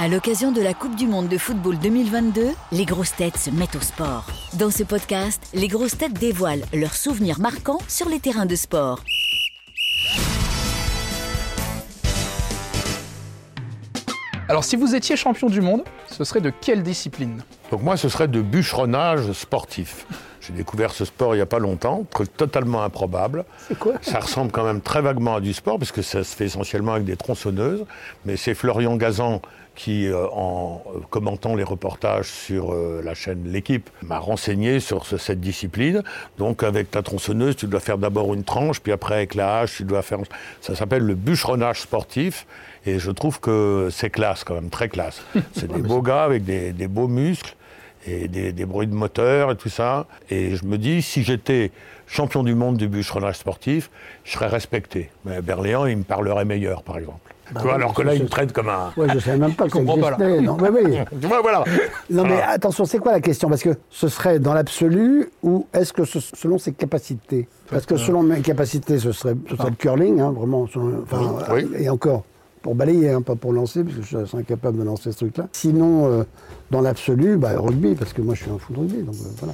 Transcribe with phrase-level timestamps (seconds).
[0.00, 3.74] À l'occasion de la Coupe du Monde de football 2022, les grosses têtes se mettent
[3.74, 4.26] au sport.
[4.56, 9.02] Dans ce podcast, les grosses têtes dévoilent leurs souvenirs marquants sur les terrains de sport.
[14.48, 17.42] Alors, si vous étiez champion du monde, ce serait de quelle discipline?
[17.72, 20.06] Donc moi, ce serait de bûcheronnage sportif.
[20.48, 23.44] J'ai découvert ce sport il n'y a pas longtemps, truc totalement improbable.
[23.68, 24.20] C'est quoi Ça?
[24.20, 27.16] Ressemble quand même très vaguement à du sport, puisque ça se fait essentiellement avec des
[27.16, 27.84] tronçonneuses.
[28.24, 29.42] Mais c'est Florian Gazan
[29.74, 35.06] qui, euh, en euh, commentant les reportages sur euh, la chaîne L'équipe, m'a renseigné sur
[35.06, 36.02] ce- cette discipline.
[36.36, 39.76] Donc avec ta tronçonneuse, tu dois faire d'abord une tranche, puis après avec la hache,
[39.76, 40.18] tu dois faire...
[40.62, 42.44] Ça s'appelle le bûcheronnage sportif.
[42.86, 45.20] Et je trouve que c'est classe quand même, très classe.
[45.52, 47.54] C'est des beaux gars avec des, des beaux muscles
[48.10, 50.06] et des, des bruits de moteur et tout ça.
[50.30, 51.70] Et je me dis, si j'étais
[52.06, 53.90] champion du monde du bûcheronnage sportif,
[54.24, 55.10] je serais respecté.
[55.24, 57.20] Mais Berléand, il me parlerait meilleur, par exemple.
[57.50, 58.92] Bah Tu vois, oui, alors que là, il me traite comme un...
[58.96, 60.16] Ouais, je savais même pas que ça comprends pas, là.
[60.28, 60.40] existait.
[60.42, 60.98] Non, mais oui.
[61.20, 61.64] Tu vois, voilà.
[62.10, 62.50] Non, mais Voilà.
[62.50, 63.48] attention, c'est quoi la question?
[63.48, 67.48] Parce que ce serait dans l'absolu ou est-ce que ce- selon ses capacités?
[67.70, 70.66] Parce que selon mes capacités, ce serait, ce serait le curling, hein, vraiment.
[70.66, 71.66] selon- enfin, Oui.
[71.78, 72.24] Et encore,
[72.62, 75.48] pour balayer, hein, pas pour lancer, parce que je suis incapable de lancer ce truc-là.
[75.52, 76.24] Sinon, euh,
[76.70, 79.02] dans l'absolu, bah, rugby, parce que moi je suis un fou de rugby.
[79.02, 79.52] Donc euh, voilà.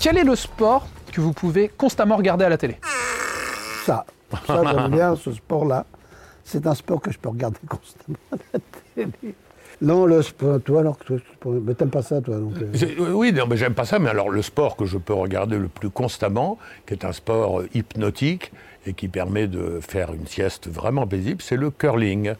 [0.00, 2.76] Quel est le sport que vous pouvez constamment regarder à la télé?
[3.86, 4.04] Ça,
[4.46, 5.86] ça j'aime bien ce sport-là.
[6.44, 8.60] C'est un sport que je peux regarder constamment à la
[8.94, 9.34] télé.
[9.80, 12.36] Non, le sport, toi alors que toi, tu- mais t'aimes pas ça, toi.
[12.38, 13.98] Donc, euh, Oui, non, mais j'aime pas ça.
[13.98, 17.60] Mais alors, le sport que je peux regarder le plus constamment, qui est un sport
[17.60, 18.52] euh, hypnotique
[18.86, 22.34] et qui permet de faire une sieste vraiment paisible, c'est le curling.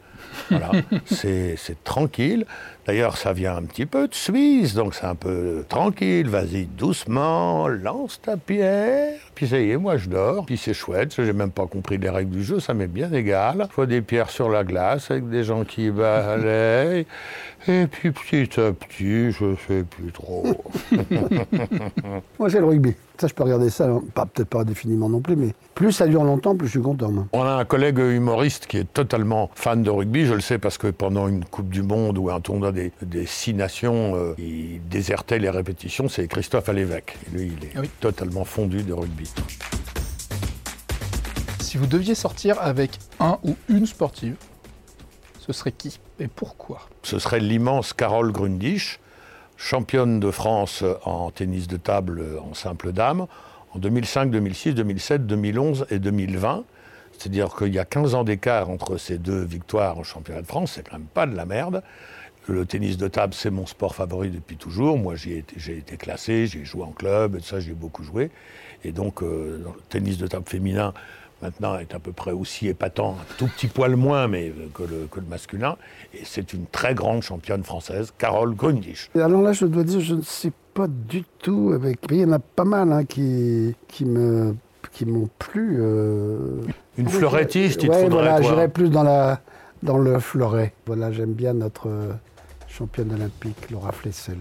[0.50, 0.72] Voilà.
[1.06, 2.46] c'est c'est tranquille.
[2.86, 6.28] D'ailleurs, ça vient un petit peu de Suisse, donc c'est un peu tranquille.
[6.28, 9.18] Vas-y doucement, lance ta pierre.
[9.34, 10.44] Puis ça y est, moi je dors.
[10.44, 11.14] Puis c'est chouette.
[11.16, 12.60] J'ai même pas compris les règles du jeu.
[12.60, 13.66] Ça m'est bien égal.
[13.70, 17.06] Faut des pierres sur la glace avec des gens qui balayent.
[17.68, 20.44] Et puis petit à petit, je sais plus trop.
[22.38, 22.94] Moi, c'est le rugby.
[23.20, 24.02] Ça, je peux regarder ça, hein.
[24.12, 27.12] pas peut-être pas indéfiniment non plus, mais plus ça dure longtemps, plus je suis content.
[27.12, 27.26] moi.
[27.32, 30.26] On a un collègue humoriste qui est totalement fan de rugby.
[30.26, 33.24] Je le sais parce que pendant une Coupe du Monde ou un tournoi des, des
[33.26, 36.08] six nations, euh, il désertait les répétitions.
[36.08, 37.16] C'est Christophe Alévèque.
[37.32, 37.90] Et Lui, il est Ah oui.
[38.00, 39.30] totalement fondu de rugby.
[41.60, 44.36] Si vous deviez sortir avec un ou une sportive,
[45.40, 46.80] ce serait qui et pourquoi?
[47.02, 49.00] Ce serait l'immense Carole Grundisch,
[49.56, 53.26] championne de France en tennis de table en simple dame
[53.74, 56.64] en 2005, 2006, 2007, 2011 et 2020.
[57.12, 60.72] C'est-à-dire qu'il y a 15 ans d'écart entre ces deux victoires en championnat de France,
[60.74, 61.82] c'est quand même pas de la merde.
[62.46, 64.98] Le tennis de table, c'est mon sport favori depuis toujours.
[64.98, 68.30] Moi, j'ai été classé, j'ai joué en club, et ça, j'ai beaucoup joué.
[68.84, 70.92] Et donc, euh, le tennis de table féminin,
[71.42, 74.82] maintenant, est à peu près aussi épatant, un tout petit poil moins mais, euh, que,
[74.82, 75.76] le, que le masculin.
[76.14, 79.10] Et c'est une très grande championne française, Carole Grundisch.
[79.14, 81.98] Et alors là, je dois dire, je ne sais pas du tout avec.
[82.10, 84.54] Il y en a pas mal hein, qui, qui me
[84.92, 85.76] qui m'ont plu.
[85.80, 86.60] euh.
[86.96, 89.40] Une fleurettiste, il te ouais, faudrait voilà, quoi j'irais plus dans la
[89.82, 90.72] dans le fleuret.
[90.86, 92.12] Voilà, j'aime bien notre euh,
[92.68, 94.36] championne olympique, Laura Flessel.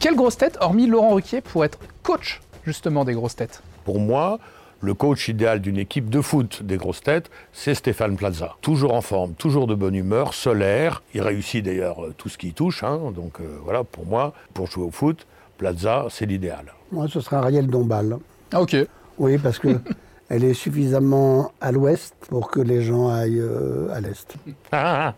[0.00, 4.38] Quelle grosse tête, hormis Laurent Ruquier, pour être coach justement des grosses têtes Pour moi,
[4.80, 8.54] le coach idéal d'une équipe de foot des grosses têtes, c'est Stéphane Plaza.
[8.60, 11.02] Toujours en forme, toujours de bonne humeur, solaire.
[11.14, 12.84] Il réussit d'ailleurs euh, tout ce qu'il touche.
[12.84, 13.00] hein.
[13.14, 16.66] Donc euh, voilà, pour moi, pour jouer au foot, Plaza, c'est l'idéal.
[16.92, 18.18] Moi, ce sera Ariel Dombal.
[18.52, 18.76] Ah ok.
[19.18, 19.80] Oui, parce que
[20.28, 24.32] elle est suffisamment à l'ouest pour que les gens aillent euh, à l'est.
[24.70, 25.14] Ah,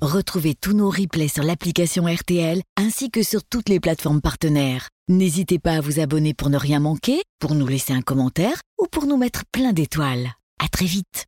[0.00, 4.88] Retrouvez tous nos replays sur l'application RTL ainsi que sur toutes les plateformes partenaires.
[5.08, 8.86] N'hésitez pas à vous abonner pour ne rien manquer, pour nous laisser un commentaire ou
[8.86, 10.30] pour nous mettre plein d'étoiles.
[10.58, 11.26] À très vite.